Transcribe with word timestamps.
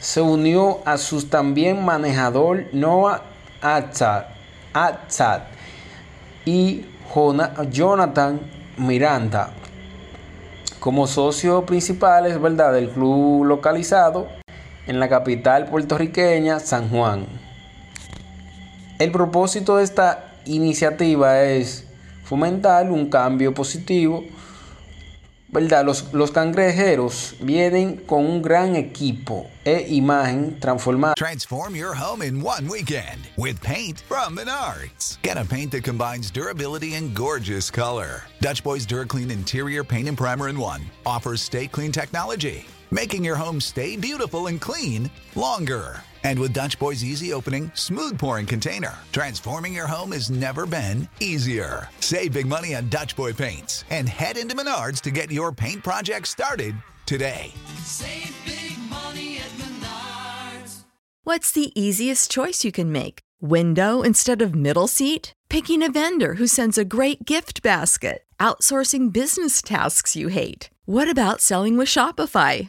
Se 0.00 0.20
unió 0.20 0.80
a 0.84 0.96
su 0.98 1.22
también 1.26 1.84
manejador 1.84 2.66
Noah 2.72 3.22
Atzad 3.60 5.42
y 6.44 6.84
Jonathan 7.70 8.40
Miranda 8.76 9.52
como 10.80 11.06
socios 11.06 11.64
principales 11.64 12.38
¿verdad? 12.38 12.74
del 12.74 12.90
club 12.90 13.44
localizado 13.44 14.28
en 14.86 15.00
la 15.00 15.08
capital 15.08 15.64
puertorriqueña 15.66 16.60
San 16.60 16.90
Juan. 16.90 17.26
El 18.98 19.10
propósito 19.10 19.78
de 19.78 19.84
esta 19.84 20.34
iniciativa 20.44 21.40
es 21.42 21.86
fomentar 22.24 22.90
un 22.90 23.08
cambio 23.08 23.54
positivo 23.54 24.24
los 25.60 26.30
cangrejeros 26.30 27.34
vienen 27.40 27.96
con 28.06 28.24
un 28.24 28.42
gran 28.42 28.76
equipo 28.76 29.50
e 29.64 29.86
imagen 29.90 30.58
transformada. 30.60 31.14
Transform 31.16 31.74
your 31.74 31.94
home 31.94 32.22
in 32.22 32.40
one 32.42 32.68
weekend 32.68 33.20
with 33.36 33.60
paint 33.62 34.00
from 34.00 34.36
Menards. 34.36 35.20
Get 35.22 35.36
a 35.36 35.44
paint 35.44 35.72
that 35.72 35.84
combines 35.84 36.30
durability 36.30 36.94
and 36.94 37.14
gorgeous 37.14 37.70
color. 37.70 38.24
Dutch 38.40 38.62
Boys 38.62 38.86
DuraClean 38.86 39.30
Interior 39.30 39.84
Paint 39.84 40.08
and 40.08 40.18
Primer 40.18 40.48
in 40.48 40.58
One 40.58 40.82
offers 41.06 41.40
stay 41.40 41.66
clean 41.66 41.92
technology, 41.92 42.66
making 42.90 43.24
your 43.24 43.36
home 43.36 43.60
stay 43.60 43.96
beautiful 43.96 44.48
and 44.48 44.60
clean 44.60 45.10
longer. 45.34 46.02
And 46.24 46.38
with 46.38 46.54
Dutch 46.54 46.78
Boy's 46.78 47.04
easy 47.04 47.32
opening, 47.32 47.70
smooth 47.74 48.18
pouring 48.18 48.46
container, 48.46 48.94
transforming 49.12 49.74
your 49.74 49.86
home 49.86 50.12
has 50.12 50.30
never 50.30 50.66
been 50.66 51.06
easier. 51.20 51.88
Save 52.00 52.32
big 52.32 52.46
money 52.46 52.74
on 52.74 52.88
Dutch 52.88 53.14
Boy 53.14 53.34
paints 53.34 53.84
and 53.90 54.08
head 54.08 54.36
into 54.36 54.56
Menards 54.56 55.00
to 55.02 55.10
get 55.10 55.30
your 55.30 55.52
paint 55.52 55.84
project 55.84 56.26
started 56.26 56.74
today. 57.06 57.52
Save 57.84 58.34
big 58.46 58.78
money 58.90 59.36
at 59.36 59.50
Menards. 59.60 60.84
What's 61.24 61.52
the 61.52 61.78
easiest 61.80 62.30
choice 62.30 62.64
you 62.64 62.72
can 62.72 62.90
make? 62.90 63.20
Window 63.40 64.00
instead 64.00 64.40
of 64.40 64.54
middle 64.54 64.88
seat? 64.88 65.34
Picking 65.50 65.82
a 65.82 65.90
vendor 65.92 66.34
who 66.34 66.46
sends 66.46 66.78
a 66.78 66.84
great 66.86 67.26
gift 67.26 67.62
basket? 67.62 68.24
Outsourcing 68.40 69.12
business 69.12 69.60
tasks 69.60 70.16
you 70.16 70.28
hate? 70.28 70.70
What 70.86 71.08
about 71.08 71.40
selling 71.40 71.76
with 71.76 71.88
Shopify? 71.88 72.68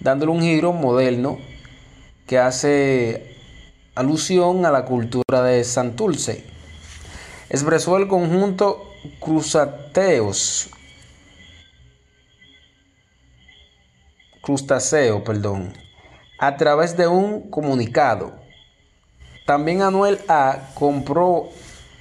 Dándole 0.00 0.32
un 0.32 0.40
giro 0.40 0.72
moderno 0.72 1.38
que 2.26 2.38
hace 2.38 3.36
alusión 3.94 4.64
a 4.66 4.70
la 4.70 4.84
cultura 4.84 5.42
de 5.42 5.64
Santurce. 5.64 6.44
Expresó 7.48 7.96
el 7.96 8.08
conjunto 8.08 8.90
Cruzateos, 9.20 10.68
crustáceo, 14.42 15.22
perdón, 15.22 15.72
a 16.38 16.56
través 16.56 16.96
de 16.96 17.06
un 17.06 17.50
comunicado. 17.50 18.34
También 19.46 19.82
Anuel 19.82 20.18
A 20.28 20.70
compró 20.74 21.50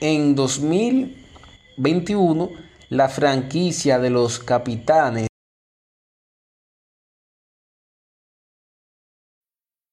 en 0.00 0.34
2021 0.34 2.48
la 2.88 3.08
franquicia 3.08 3.98
de 3.98 4.10
los 4.10 4.38
capitanes 4.38 5.28